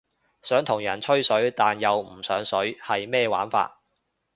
[0.41, 3.81] 想同人吹水但又唔上水係咩玩法？